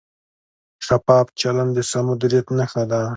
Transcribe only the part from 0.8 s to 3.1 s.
شفاف چلند د سم مدیریت نښه ده.